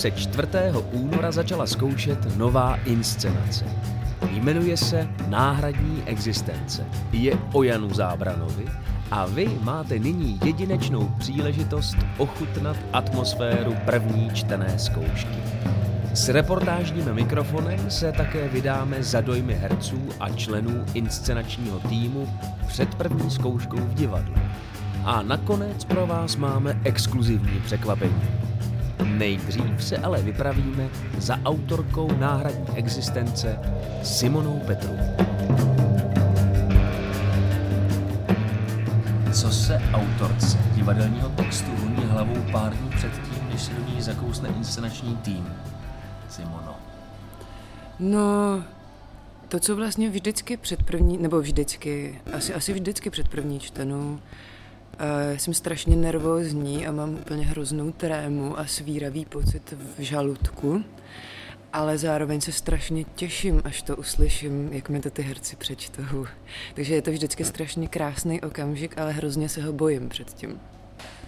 [0.00, 0.48] Se 4.
[0.92, 3.64] února začala zkoušet nová inscenace.
[4.30, 6.86] Jmenuje se Náhradní existence.
[7.12, 8.64] Je o Janu Zábranovi
[9.10, 15.36] a vy máte nyní jedinečnou příležitost ochutnat atmosféru první čtené zkoušky.
[16.14, 22.28] S reportážním mikrofonem se také vydáme za dojmy herců a členů inscenačního týmu
[22.66, 24.42] před první zkouškou v divadle.
[25.04, 28.49] A nakonec pro vás máme exkluzivní překvapení.
[29.20, 30.88] Nejdřív se ale vypravíme
[31.18, 33.58] za autorkou náhradní existence
[34.02, 34.90] Simonou Petru.
[39.32, 44.48] Co se autorce divadelního textu honí hlavou pár dní předtím, než se do ní zakousne
[44.48, 45.52] inscenační tým?
[46.28, 46.76] Simono.
[47.98, 48.64] No,
[49.48, 54.18] to, co vlastně vždycky před první, nebo vždycky, asi, asi vždycky před první čtenou,
[55.00, 60.84] uh, jsem strašně nervózní a mám úplně hroznou trému a svíravý pocit v žaludku,
[61.72, 66.26] ale zároveň se strašně těším, až to uslyším, jak mi to ty herci přečtou.
[66.74, 70.60] Takže je to vždycky strašně krásný okamžik, ale hrozně se ho bojím předtím.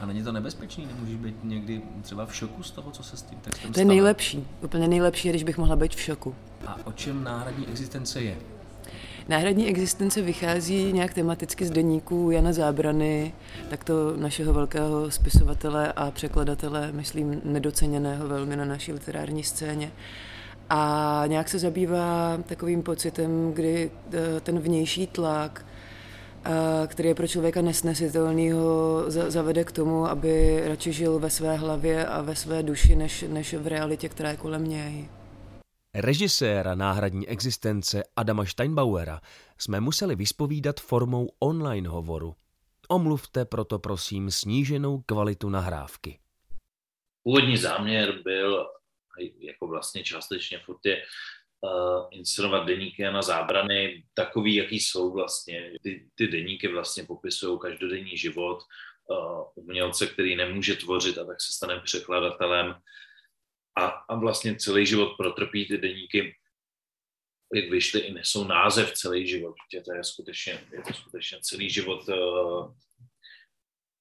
[0.00, 0.86] A není to nebezpečný?
[0.86, 3.84] Nemůžeš být někdy třeba v šoku z toho, co se s tím textem To je
[3.84, 4.46] nejlepší.
[4.60, 6.34] Úplně nejlepší když bych mohla být v šoku.
[6.66, 8.36] A o čem náhradní existence je?
[9.28, 13.34] Náhradní existence vychází nějak tematicky z deníků Jana Zábrany,
[13.70, 19.90] tak to našeho velkého spisovatele a překladatele, myslím, nedoceněného velmi na naší literární scéně.
[20.70, 25.64] A nějak se zabývá takovým pocitem, kdy eh, ten vnější tlak,
[26.86, 32.06] který je pro člověka nesnesitelný, ho zavede k tomu, aby radši žil ve své hlavě
[32.06, 35.08] a ve své duši, než, než v realitě, která je kolem něj.
[35.94, 39.20] Režiséra náhradní existence Adama Steinbauera
[39.58, 42.34] jsme museli vyspovídat formou online hovoru.
[42.88, 46.18] Omluvte proto prosím sníženou kvalitu nahrávky.
[47.22, 48.66] Původní záměr byl,
[49.38, 51.02] jako vlastně částečně furt je,
[51.60, 55.72] uh, inscenovat deníky na zábrany takový, jaký jsou vlastně.
[55.82, 61.52] Ty, ty deníky vlastně popisují každodenní život uh, umělce, který nemůže tvořit a tak se
[61.52, 62.74] stane překladatelem
[63.76, 66.36] a, a vlastně celý život protrpí ty deníky,
[67.54, 71.70] jak vyšly, i nesou název celý život, protože to je skutečně, je to skutečně celý
[71.70, 72.74] život uh,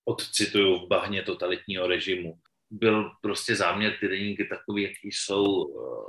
[0.06, 2.40] odcituju v bahně totalitního režimu.
[2.70, 6.06] Byl prostě záměr ty deníky takový, jaký jsou uh,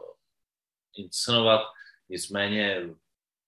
[0.96, 1.60] inscenovat.
[2.08, 2.88] Nicméně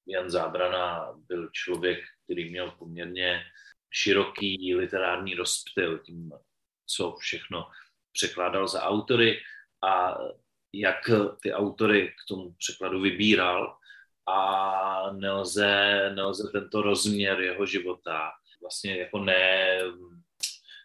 [0.06, 3.44] Jan Zábrana byl člověk, který měl poměrně
[3.90, 6.32] široký literární rozptyl tím,
[6.86, 7.70] co všechno
[8.12, 9.40] překládal za autory
[9.84, 10.18] a
[10.72, 11.10] jak
[11.42, 13.76] ty autory k tomu překladu vybíral
[14.28, 18.30] a nelze, nelze tento rozměr jeho života
[18.60, 19.78] vlastně jako ne,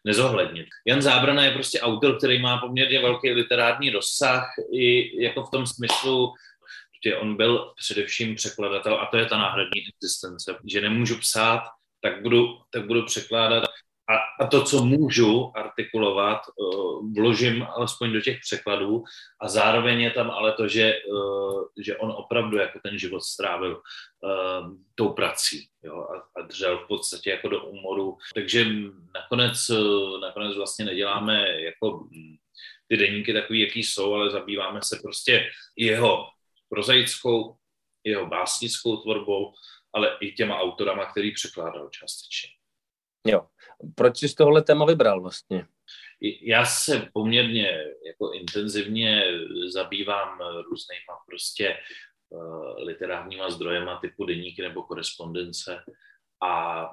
[0.06, 0.68] nezohlednit.
[0.86, 5.68] Jan Zábrana je prostě autor, který má poměrně velký literární rozsah i jako v tom
[5.68, 6.34] smyslu,
[7.06, 11.64] že on byl především překladatel a to je ta náhradní existence, že nemůžu psát,
[12.02, 13.64] tak budu, tak budu překládat
[14.10, 19.04] a, a to, co můžu artikulovat, uh, vložím alespoň do těch překladů
[19.42, 23.76] a zároveň je tam ale to, že, uh, že on opravdu jako ten život strávil
[23.76, 28.18] uh, tou prací jo, a, a dřel v podstatě jako do úmoru.
[28.34, 28.66] Takže
[29.16, 29.72] nakonec,
[30.22, 32.08] nakonec vlastně neděláme jako
[32.88, 36.28] ty deníky takový, jaký jsou, ale zabýváme se prostě jeho
[36.70, 37.56] prozaickou,
[38.04, 39.54] jeho básnickou tvorbou,
[39.94, 42.50] ale i těma autorama, který překládal částečně.
[43.28, 43.48] Jo.
[43.96, 45.66] Proč jsi z tohohle téma vybral vlastně?
[46.42, 49.24] Já se poměrně jako intenzivně
[49.68, 51.78] zabývám různýma prostě
[52.30, 55.84] uh, literárníma zdrojema typu deníky nebo korespondence
[56.42, 56.84] a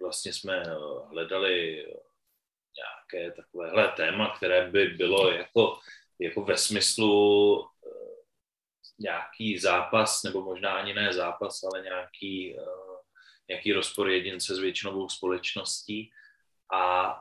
[0.00, 0.62] vlastně jsme
[1.10, 1.86] hledali
[2.76, 5.78] nějaké takovéhle téma, které by bylo jako,
[6.18, 7.66] jako ve smyslu uh,
[8.98, 12.56] nějaký zápas, nebo možná ani ne zápas, ale nějaký
[13.48, 16.10] nějaký rozpor jedince s většinovou společností
[16.74, 17.14] a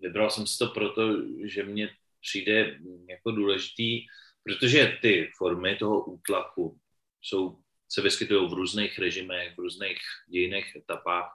[0.00, 1.02] vybral jsem si to proto,
[1.44, 1.90] že mně
[2.20, 2.78] přijde
[3.08, 4.06] jako důležitý,
[4.42, 6.78] protože ty formy toho útlaku
[7.20, 9.98] jsou, se vyskytují v různých režimech, v různých
[10.28, 11.30] dějinných etapách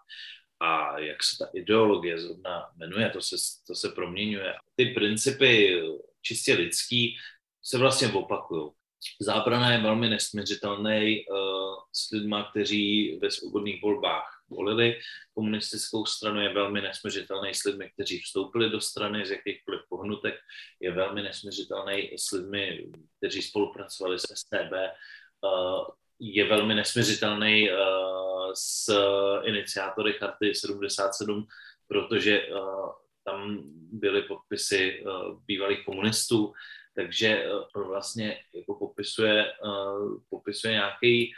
[0.59, 3.35] a jak se ta ideologie zrovna jmenuje, to se,
[3.67, 4.53] to se proměňuje.
[4.75, 5.81] Ty principy
[6.21, 7.17] čistě lidský
[7.63, 8.71] se vlastně opakují.
[9.21, 11.37] Zábrana je velmi nesměřitelný uh,
[11.93, 14.99] s lidmi, kteří ve svobodných volbách volili
[15.33, 20.35] komunistickou stranu, je velmi nesměřitelný s lidmi, kteří vstoupili do strany z jakýchkoliv pohnutek,
[20.79, 22.87] je velmi nesměřitelný s lidmi,
[23.17, 24.73] kteří spolupracovali s STB,
[26.19, 27.69] je velmi nesměřitelný
[28.53, 28.93] s
[29.43, 31.47] iniciátory Charty 77,
[31.87, 32.47] protože
[33.23, 35.03] tam byly podpisy
[35.47, 36.53] bývalých komunistů
[36.95, 37.45] takže
[37.75, 39.53] vlastně jako popisuje,
[40.29, 41.33] popisuje nějaký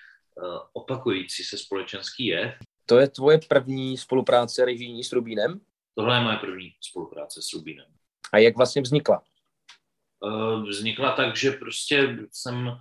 [0.74, 2.56] opakující se společenský jev.
[2.90, 5.62] To je tvoje první spolupráce režijní s Rubínem?
[5.96, 7.86] Tohle je moje první spolupráce s Rubínem.
[8.34, 9.24] A jak vlastně vznikla?
[10.70, 12.78] Vznikla tak, že prostě jsem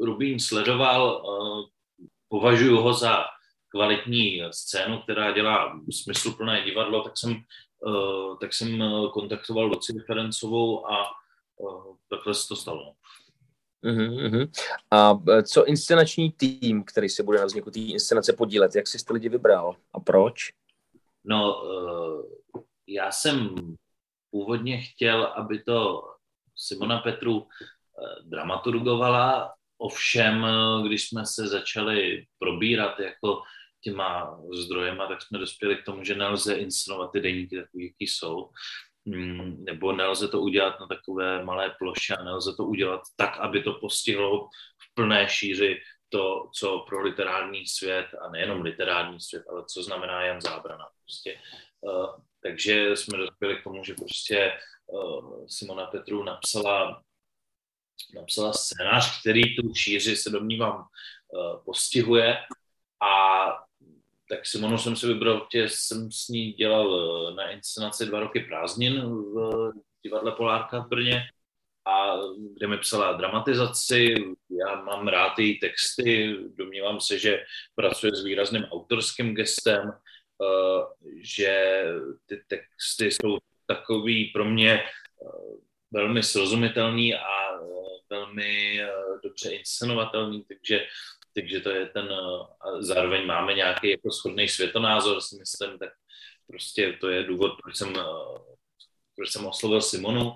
[0.00, 1.22] Rubín sledoval,
[2.28, 3.24] považuji ho za
[3.68, 7.42] kvalitní scénu, která dělá smysluplné divadlo, tak jsem,
[8.40, 8.82] tak jsem
[9.12, 11.06] kontaktoval Luci Ferencovou a
[12.10, 12.94] takhle se to stalo.
[13.84, 14.50] Uh-huh.
[14.90, 19.12] A co inscenační tým, který se bude na vzniku té inscenace podílet, jak jsi ty
[19.12, 20.34] lidi vybral a proč?
[21.24, 21.62] No,
[22.86, 23.54] já jsem
[24.30, 26.04] původně chtěl, aby to
[26.56, 27.46] Simona Petru
[28.22, 30.46] dramaturgovala, ovšem,
[30.86, 33.42] když jsme se začali probírat jako
[33.80, 38.50] těma zdrojema, tak jsme dospěli k tomu, že nelze inscenovat ty deníky takový, jaký jsou.
[39.08, 43.62] Mm, nebo nelze to udělat na takové malé ploše a nelze to udělat tak, aby
[43.62, 49.64] to postihlo v plné šíři to, co pro literární svět, a nejenom literární svět, ale
[49.68, 50.84] co znamená Jan Zábrana.
[51.04, 51.40] Prostě.
[51.80, 52.06] Uh,
[52.42, 54.52] takže jsme dospěli k tomu, že prostě
[54.86, 57.02] uh, Simona Petru napsala,
[58.14, 62.36] napsala scénář, který tu šíři se domnívám uh, postihuje
[63.02, 63.48] a
[64.28, 68.40] tak Simonu jsem si vybral, že jsem s ní dělal eh, na inscenaci dva roky
[68.40, 69.72] prázdnin v
[70.02, 71.22] divadle Polárka v Brně
[71.86, 72.16] a
[72.56, 74.14] kde mi psala dramatizaci,
[74.66, 77.44] já mám rád její texty, domnívám se, že
[77.74, 81.84] pracuje s výrazným autorským gestem, eh, že
[82.26, 84.86] ty texty jsou takový pro mě eh,
[85.90, 87.48] velmi srozumitelný a
[88.10, 88.80] velmi
[89.22, 90.86] dobře inscenovatelný, takže
[91.40, 92.08] takže to je ten,
[92.60, 95.92] a zároveň máme nějaký jako shodný světonázor, si myslím, tak
[96.46, 97.94] prostě to je důvod, proč jsem,
[99.16, 100.34] proč jsem oslovil Simonu.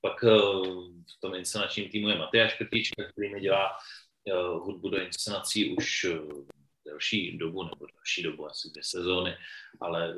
[0.00, 3.76] Pak v tom inscenačním týmu je Matyáš Krtíčka, který mi dělá
[4.52, 6.06] hudbu do inscenací už
[6.86, 9.36] delší dobu, nebo další dobu, asi dvě sezóny,
[9.80, 10.14] ale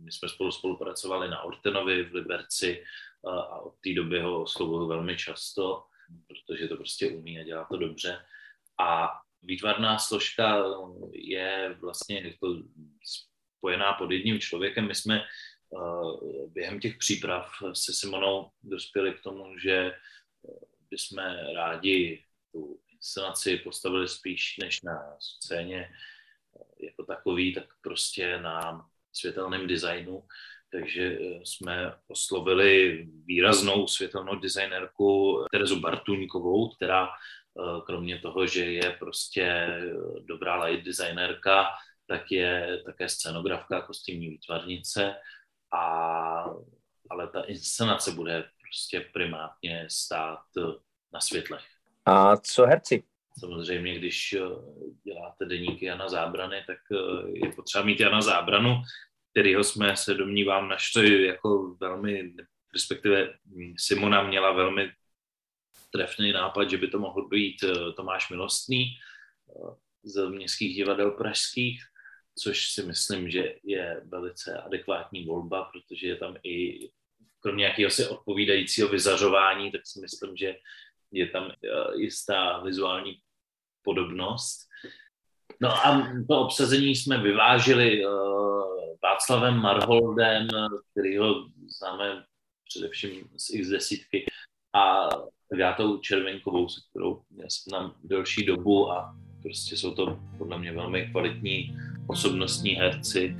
[0.00, 2.84] my jsme spolu spolupracovali na Ortenovi v Liberci
[3.26, 5.84] a od té doby ho oslovuju velmi často,
[6.28, 8.24] protože to prostě umí a dělá to dobře.
[8.80, 9.10] A
[9.42, 10.64] výtvarná složka
[11.12, 12.62] je vlastně jako
[13.58, 14.86] spojená pod jedním člověkem.
[14.86, 15.24] My jsme
[15.70, 19.94] uh, během těch příprav se Simonou dospěli k tomu, že eh,
[20.90, 21.18] bychom
[21.54, 29.66] rádi tu inscenaci postavili spíš než na scéně eh, jako takový, tak prostě na světelném
[29.66, 30.24] designu.
[30.72, 37.41] Takže jsme oslovili výraznou světelnou designérku Terezu Bartuňkovou, která Eh,
[37.86, 39.68] kromě toho, že je prostě
[40.24, 41.66] dobrá light designerka,
[42.06, 45.14] tak je také scenografka, kostýmní výtvarnice,
[45.74, 46.44] a,
[47.10, 50.42] ale ta inscenace bude prostě primárně stát
[51.12, 51.64] na světlech.
[52.06, 53.04] A co herci?
[53.38, 54.38] Samozřejmě, když eh,
[55.04, 58.82] děláte deníky Jana Zábrany, tak eh, je potřeba mít Jana Zábranu,
[59.30, 62.34] kterýho jsme se domnívám našli jako velmi,
[62.72, 63.34] respektive
[63.76, 64.90] Simona měla velmi
[65.92, 71.82] trefný nápad, že by to mohl být eh, Tomáš Milostný eh, z městských divadel pražských,
[72.38, 76.88] což si myslím, že je velice adekvátní volba, protože je tam i
[77.40, 80.56] kromě nějakého si odpovídajícího vyzařování, tak si myslím, že
[81.10, 83.18] je tam eh, jistá vizuální
[83.82, 84.68] podobnost.
[85.60, 88.02] No a to obsazení jsme vyvážili
[89.02, 90.48] Václavem Marholdem,
[90.90, 92.24] kterýho známe
[92.68, 94.26] především z x desítky,
[94.72, 95.08] a
[95.56, 101.08] Gátou Červenkovou, se kterou já znám delší dobu a prostě jsou to podle mě velmi
[101.10, 103.36] kvalitní osobnostní herci,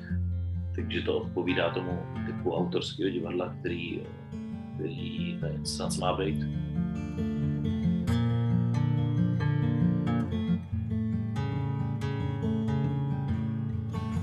[0.76, 4.02] takže to odpovídá tomu typu autorského divadla, který,
[4.74, 6.44] který ta inscenace má být.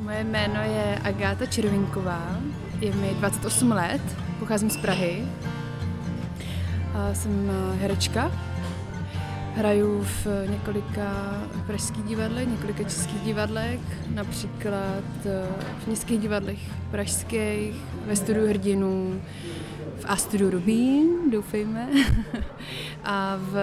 [0.03, 2.41] Moje jméno je Agáta Červinková,
[2.79, 4.01] je mi 28 let,
[4.39, 5.25] pocházím z Prahy
[7.13, 8.32] jsem eh, herečka.
[9.56, 11.38] Hraju v několika
[11.68, 13.79] pražských divadlech, několika českých divadlech,
[14.13, 15.48] například eh,
[15.84, 16.60] v městských divadlech
[16.91, 17.75] pražských,
[18.06, 19.22] ve studiu hrdinů,
[20.00, 21.89] v A studiu Rubín, doufejme,
[23.03, 23.58] a v,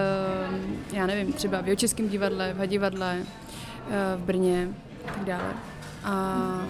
[0.93, 4.69] já nevím, třeba v Jočeském divadle, v Hadivadle, eh, v Brně
[5.07, 5.53] a tak dále.
[6.03, 6.61] A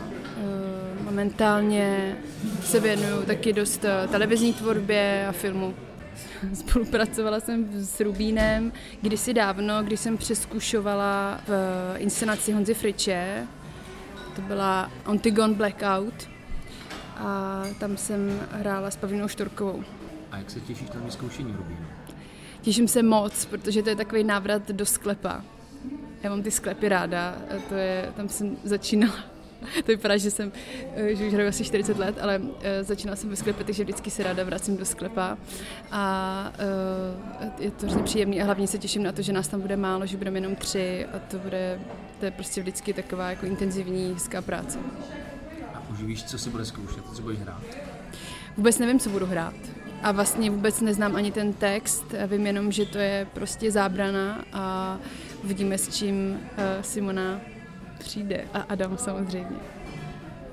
[1.04, 2.16] momentálně
[2.62, 5.74] se věnuju taky dost televizní tvorbě a filmu.
[6.54, 8.72] Spolupracovala jsem s Rubínem
[9.02, 11.52] kdysi dávno, když jsem přeskušovala v
[11.98, 13.48] inscenaci Honzy Friče.
[14.36, 16.30] To byla Antigon Blackout.
[17.18, 19.84] A tam jsem hrála s Pavlínou Štorkovou.
[20.32, 21.86] A jak se těšíš na vyzkoušení Rubínu?
[22.62, 25.42] Těším se moc, protože to je takový návrat do sklepa.
[26.24, 27.36] Já mám ty sklepy ráda,
[27.70, 29.37] to je, tam jsem začínala
[29.86, 30.52] to vypadá, že jsem,
[30.96, 34.10] eh, že už hraju asi 40 let, ale uh, začínala jsem ve sklepě, takže vždycky
[34.10, 35.38] se ráda vracím do sklepa
[35.92, 36.54] a
[37.40, 39.78] uh, je to hrozně příjemný a hlavně se těším na to, že nás tam bude
[39.78, 41.80] málo, že budeme jenom tři a to bude,
[42.20, 44.80] to je prostě vždycky taková jako intenzivní, hezká práce.
[45.74, 47.62] A už víš, co si bude zkoušet, co budeš hrát?
[48.58, 49.54] Vůbec nevím, co budu hrát.
[50.04, 54.98] A vlastně vůbec neznám ani ten text, vím jenom, že to je prostě zábrana a
[55.44, 56.40] uvidíme, s čím
[56.82, 57.42] Simona
[58.00, 58.44] přijde.
[58.54, 59.58] A Adam samozřejmě.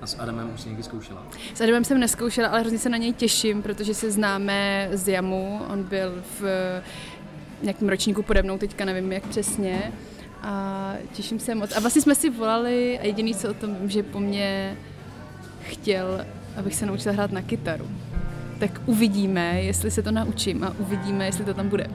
[0.00, 1.26] A s Adamem už jsi někdy zkoušela?
[1.54, 5.60] S Adamem jsem neskoušela, ale hrozně se na něj těším, protože se známe z Jamu.
[5.72, 6.42] On byl v
[7.62, 9.92] nějakém ročníku pode mnou, teďka nevím jak přesně.
[10.42, 11.76] A těším se moc.
[11.76, 14.76] A vlastně jsme si volali a jediný, co o tom vím, že po mně
[15.62, 17.88] chtěl, abych se naučila hrát na kytaru.
[18.58, 21.90] Tak uvidíme, jestli se to naučím a uvidíme, jestli to tam bude.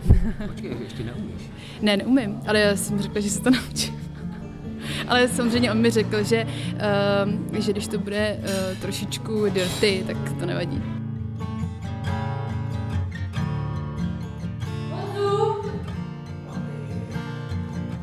[0.48, 1.42] Počkej, ještě neumíš?
[1.82, 3.99] Ne, neumím, ale já jsem řekla, že se to naučím.
[5.10, 6.48] Ale samozřejmě on mi řekl, že,
[7.54, 10.84] uh, že když to bude uh, trošičku dirty, tak to nevadí.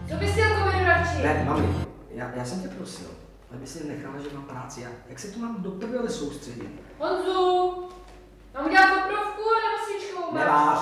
[0.09, 0.49] Co bys chtěl
[0.85, 1.23] radši?
[1.23, 1.67] Ne, mami,
[2.11, 3.09] já, já jsem tě prosil,
[3.55, 4.81] aby si nechala, že mám práci.
[4.81, 6.81] Já, jak se tu mám do prdele soustředit?
[6.99, 7.73] Honzu,
[8.55, 10.79] mám udělat koprovku nebo svíčkovou Nemáš.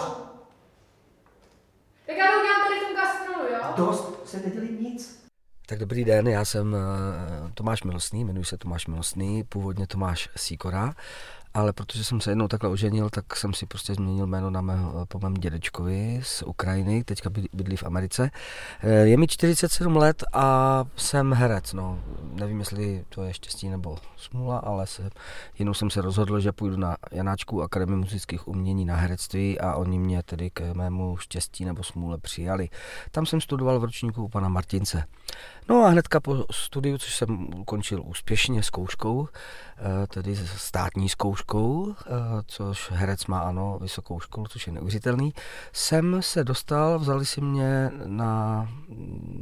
[2.06, 3.60] Tak já to udělám tady v tom gastrolu, jo?
[3.76, 5.23] Dost, se nedělí nic.
[5.66, 10.94] Tak dobrý den, já jsem eh, Tomáš Milostný, jmenuji se Tomáš Milostný, původně Tomáš Síkora
[11.54, 15.06] ale protože jsem se jednou takhle oženil, tak jsem si prostě změnil jméno na mého,
[15.06, 18.30] po mém dědečkovi z Ukrajiny, teďka bydlí v Americe.
[18.80, 21.98] Eh, je mi 47 let a jsem herec, no.
[22.32, 25.10] Nevím, jestli to je štěstí nebo smůla, ale se,
[25.58, 29.98] jednou jsem se rozhodl, že půjdu na Janáčku Akademii muzických umění na herectví a oni
[29.98, 32.68] mě tedy k mému štěstí nebo smůle přijali.
[33.10, 35.04] Tam jsem studoval v ročníku u pana Martince.
[35.68, 39.28] No a hnedka po studiu, což jsem ukončil úspěšně zkouškou,
[40.08, 42.10] tedy státní zkouškou, eh,
[42.46, 45.34] což herec má ano, vysokou školu, což je neuvěřitelný,
[45.72, 48.68] jsem se dostal, vzali si mě na,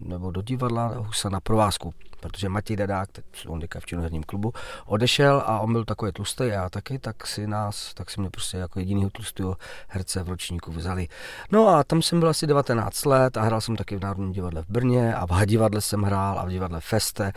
[0.03, 3.09] nebo do divadla Husa na provázku protože Matěj Dadák,
[3.47, 4.53] on teďka v činoherním klubu,
[4.87, 8.57] odešel a on byl takový tlustý já taky, tak si nás, tak si mě prostě
[8.57, 9.57] jako jedinýho tlustého
[9.89, 11.09] herce v ročníku vzali.
[11.53, 14.63] No a tam jsem byl asi 19 let a hrál jsem taky v Národním divadle
[14.63, 17.33] v Brně a v divadle jsem hrál a v divadle Feste.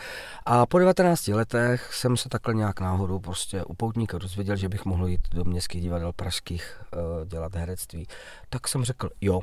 [0.46, 4.86] A po 19 letech jsem se takhle nějak náhodou prostě u poutníka dozvěděl, že bych
[4.86, 8.08] mohl jít do městských divadel pražských uh, dělat herectví.
[8.50, 9.42] Tak jsem řekl, jo,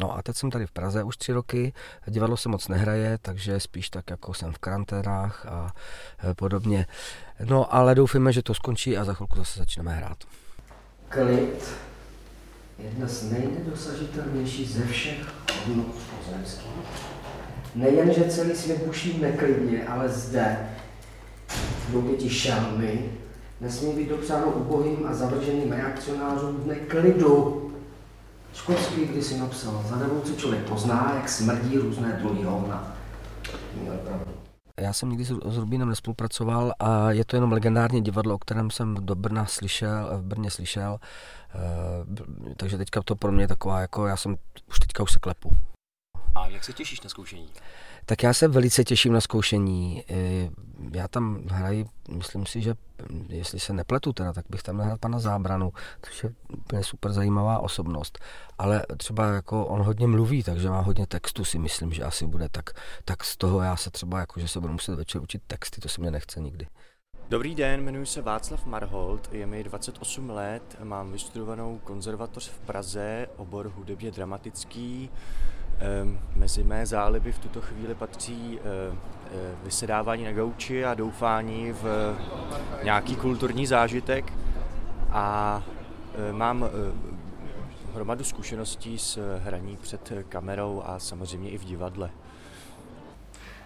[0.00, 1.72] No a teď jsem tady v Praze už tři roky,
[2.06, 5.72] divadlo se moc nehraje, takže spíš tak jako jsem v karanténách a
[6.30, 6.86] e, podobně.
[7.44, 10.18] No ale doufíme, že to skončí a za chvilku zase začneme hrát.
[11.08, 11.74] Klid
[12.78, 15.18] je dnes nejnedosažitelnější ze všech
[15.66, 16.70] hodnot pozemských.
[17.74, 20.56] Nejen, že celý svět buší neklidně, ale zde,
[21.88, 23.12] v ti šelmy,
[23.60, 27.70] nesmí být dopřáno ubohým a zavrženým reakcionářům dne klidu,
[28.54, 32.96] Školský když si napsal, za revoluci člověk pozná, jak smrdí různé druhy hovna.
[33.82, 34.32] Měl pravdu.
[34.80, 38.94] Já jsem nikdy s Rubínem nespolupracoval a je to jenom legendární divadlo, o kterém jsem
[38.94, 40.98] do Brna slyšel, v Brně slyšel,
[42.50, 44.36] e, takže teďka to pro mě je taková, jako já jsem
[44.68, 45.50] už teďka už se klepu.
[46.50, 47.48] Jak se těšíš na zkoušení?
[48.06, 50.04] Tak já se velice těším na zkoušení.
[50.10, 50.50] E,
[50.92, 52.74] já tam hraji, myslím si, že
[53.28, 57.58] jestli se nepletu teda, tak bych tam nahrál pana Zábranu, což je úplně super zajímavá
[57.58, 58.18] osobnost.
[58.58, 62.48] Ale třeba jako on hodně mluví, takže má hodně textu, si myslím, že asi bude,
[62.48, 62.70] tak,
[63.04, 65.88] tak z toho já se třeba jako, že se budu muset večer učit texty, to
[65.88, 66.66] se mě nechce nikdy.
[67.30, 73.26] Dobrý den, jmenuji se Václav Marhold, je mi 28 let, mám vystudovanou konzervatoř v Praze,
[73.36, 75.10] obor hudebně dramatický.
[76.34, 78.96] Mezi mé záliby v tuto chvíli patří eh,
[79.32, 82.16] eh, vysedávání na gauči a doufání v
[82.82, 84.32] nějaký kulturní zážitek
[85.10, 85.62] a
[86.14, 86.70] eh, mám
[87.94, 92.10] hromadu zkušeností s hraní před kamerou a samozřejmě i v divadle.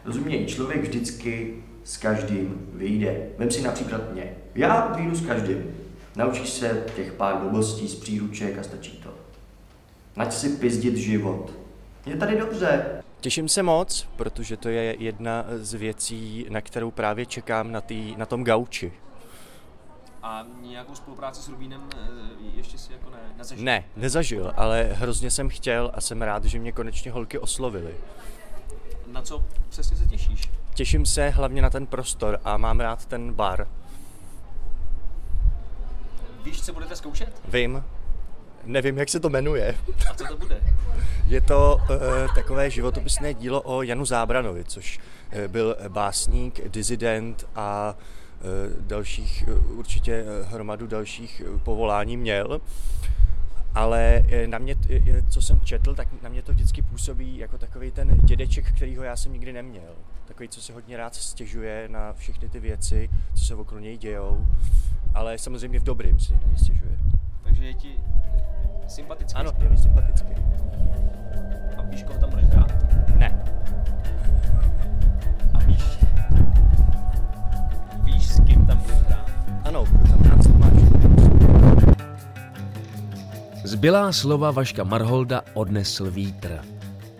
[0.04, 3.28] Rozuměj, člověk vždycky s každým vyjde.
[3.38, 4.36] Vem si například mě.
[4.54, 5.76] Já vyjdu s každým.
[6.16, 9.10] Naučíš se těch pár blbostí z příruček a stačí to.
[10.16, 11.63] Nať si pizdit život.
[12.06, 13.02] Je tady dobře.
[13.20, 18.16] Těším se moc, protože to je jedna z věcí, na kterou právě čekám na, tý,
[18.16, 18.92] na tom gauči.
[20.22, 22.08] A nějakou spolupráci s Rubínem eh,
[22.56, 23.64] ještě si jako ne, nezažil?
[23.64, 27.94] Ne, nezažil, ale hrozně jsem chtěl a jsem rád, že mě konečně holky oslovily.
[29.06, 30.50] Na co přesně se těšíš?
[30.74, 33.68] Těším se hlavně na ten prostor a mám rád ten bar.
[36.44, 37.42] Víš, co budete zkoušet?
[37.48, 37.84] Vím.
[38.64, 39.74] Nevím, jak se to jmenuje.
[40.10, 40.60] A co to bude?
[41.26, 47.94] Je to uh, takové životopisné dílo o Janu Zábranovi, což uh, byl básník, dizident a
[47.94, 52.60] uh, dalších, určitě hromadu dalších povolání měl.
[53.74, 54.76] Ale na mě,
[55.30, 59.16] co jsem četl, tak na mě to vždycky působí jako takový ten dědeček, kterýho já
[59.16, 59.92] jsem nikdy neměl.
[60.24, 64.46] Takový, co se hodně rád stěžuje na všechny ty věci, co se okolo něj dějou,
[65.14, 66.98] ale samozřejmě v dobrým si na ně stěžuje.
[67.44, 68.00] Takže je ti
[68.86, 69.34] sympatický?
[69.34, 70.34] Ano, je mi sympatický.
[71.78, 72.72] A víš, koho tam budeš hrát?
[73.16, 73.44] Ne.
[75.54, 75.98] A víš,
[78.04, 79.30] víš, s kým tam budeš hrát?
[79.64, 81.94] Ano, budu tam hrát s Tomášem.
[83.64, 86.60] Zbylá slova Vaška Marholda odnesl vítr.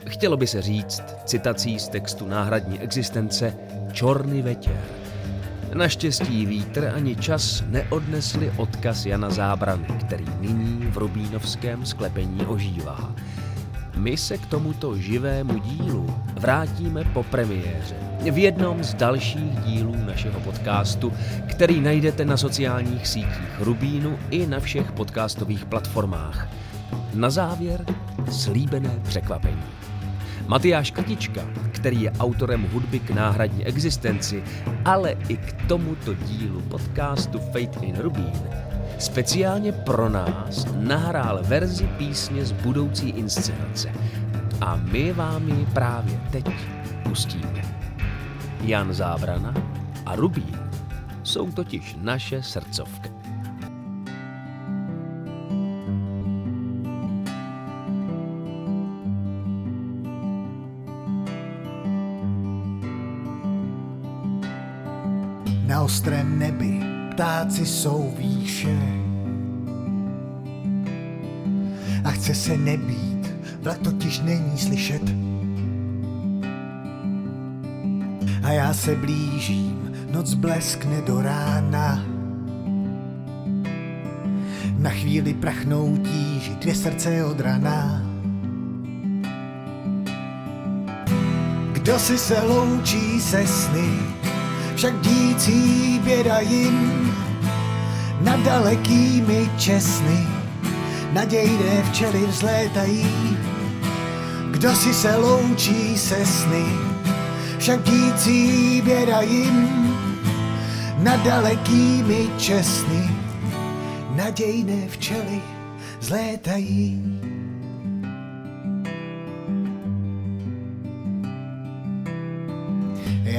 [0.06, 3.54] Chtělo by se říct citací z textu náhradní existence
[3.92, 5.03] Čorny večer.
[5.74, 13.14] Naštěstí vítr ani čas neodnesli odkaz Jana Zábrany, který nyní v Rubínovském sklepení ožívá.
[13.96, 17.94] My se k tomuto živému dílu vrátíme po premiéře
[18.30, 21.12] v jednom z dalších dílů našeho podcastu,
[21.50, 26.48] který najdete na sociálních sítích Rubínu i na všech podcastových platformách.
[27.14, 27.84] Na závěr
[28.30, 29.62] slíbené překvapení.
[30.46, 31.40] Matyáš Krtička,
[31.72, 34.42] který je autorem hudby k náhradní existenci,
[34.84, 38.32] ale i k tomuto dílu podcastu Fate in Rubín,
[38.98, 43.92] speciálně pro nás nahrál verzi písně z budoucí inscenace.
[44.60, 46.50] A my vám ji právě teď
[47.02, 47.62] pustíme.
[48.60, 49.54] Jan Zábrana
[50.06, 50.58] a Rubín
[51.22, 53.13] jsou totiž naše srdcovky.
[65.94, 66.80] Na ostrém nebi
[67.10, 68.78] ptáci jsou výše
[72.04, 75.02] a chce se nebýt, vlak totiž není slyšet.
[78.42, 82.04] A já se blížím, noc bleskne do rána.
[84.78, 88.02] Na chvíli prachnou tíži dvě srdce od rana.
[91.72, 93.90] Kdo si se loučí se sny,
[94.76, 97.10] však dící běda jim
[98.20, 100.26] nad dalekými česny.
[101.12, 103.36] Nadějné včely vzlétají,
[104.50, 106.64] kdo si se loučí se sny,
[107.58, 109.68] však dící běda jim
[110.98, 113.10] nad dalekými česny.
[114.14, 115.42] Nadějné včely
[115.98, 117.02] vzlétají.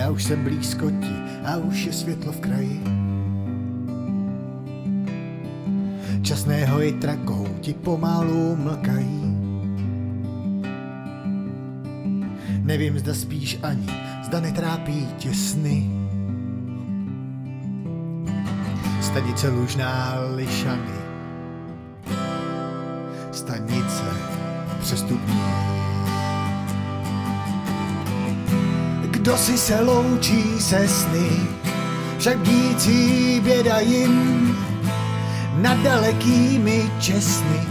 [0.05, 1.15] Já už jsem blízko ti
[1.45, 2.81] a už je světlo v kraji.
[6.21, 9.37] Časného jitra kohouti pomalu mlkají.
[12.63, 13.87] Nevím, zda spíš ani,
[14.23, 15.89] zda netrápí tě sny.
[19.01, 20.95] Stanice Lužná Lišany.
[23.31, 24.03] Stanice
[24.79, 25.74] přestupní.
[29.25, 31.29] Kdo si se loučí se sny,
[32.17, 34.57] však dící běda jim
[35.55, 37.61] nad dalekými česny.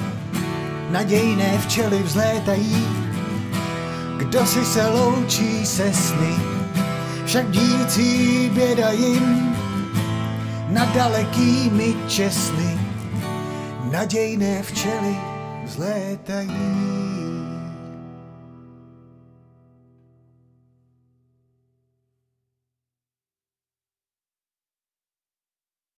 [0.90, 2.86] Nadějné včely vzlétají,
[4.16, 6.34] kdo si se loučí se sny,
[7.24, 9.56] však dící běda jim
[10.68, 12.78] nad dalekými česny.
[13.90, 15.16] Nadějné včely
[15.64, 17.03] vzlétají.